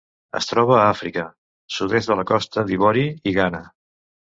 [0.37, 1.27] Es troba a Àfrica:
[1.77, 3.67] sud-est de la Costa d'Ivori i Ghana.